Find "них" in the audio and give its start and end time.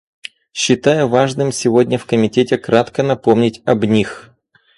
3.85-4.33